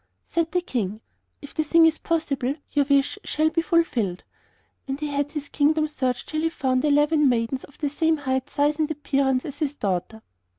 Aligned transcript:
Said 0.25 0.51
the 0.51 0.61
King: 0.61 0.99
'If 1.43 1.53
the 1.53 1.63
thing 1.63 1.85
is 1.85 1.99
possible 1.99 2.55
your 2.71 2.85
wish 2.85 3.19
shall 3.23 3.51
be 3.51 3.61
fulfilled'; 3.61 4.23
and 4.87 4.99
he 4.99 5.05
had 5.09 5.33
his 5.33 5.47
kingdom 5.47 5.87
searched 5.87 6.29
till 6.29 6.41
he 6.41 6.49
found 6.49 6.83
eleven 6.83 7.29
maidens 7.29 7.63
of 7.65 7.77
the 7.77 7.87
same 7.91 8.17
height, 8.17 8.49
size, 8.49 8.79
and 8.79 8.89
appearance 8.89 9.45
as 9.45 9.59
his 9.59 9.77
daughter. 9.77 10.23